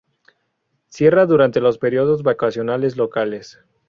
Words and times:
Cierra 0.87 1.27
durante 1.27 1.59
los 1.61 1.77
periodos 1.77 2.23
vacacionales 2.23 2.97
locales. 2.97 3.59